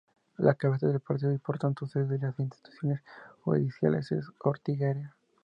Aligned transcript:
La 0.37 0.55
cabeza 0.55 0.87
de 0.87 0.99
partido 0.99 1.31
y 1.31 1.37
por 1.37 1.59
tanto 1.59 1.85
sede 1.85 2.07
de 2.17 2.17
las 2.17 2.39
instituciones 2.39 3.01
judiciales 3.43 4.11
es 4.11 4.25
Ortigueira. 4.39 5.15